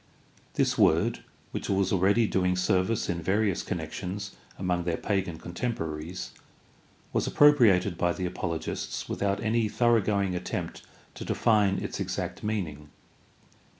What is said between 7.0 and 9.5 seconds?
was appropriated by the apologists without